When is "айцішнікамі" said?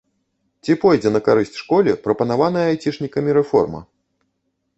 2.71-3.29